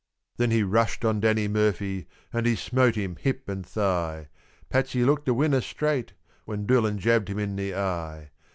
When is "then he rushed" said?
0.37-1.05